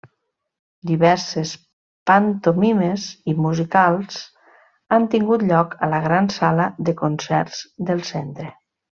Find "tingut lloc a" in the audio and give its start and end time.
5.15-5.91